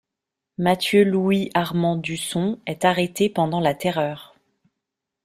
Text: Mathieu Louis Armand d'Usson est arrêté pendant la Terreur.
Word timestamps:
Mathieu 0.57 1.03
Louis 1.03 1.51
Armand 1.53 1.95
d'Usson 1.95 2.59
est 2.65 2.85
arrêté 2.85 3.29
pendant 3.29 3.59
la 3.59 3.75
Terreur. 3.75 4.35